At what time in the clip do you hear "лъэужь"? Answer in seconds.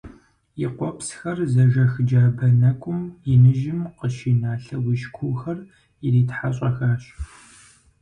4.63-5.05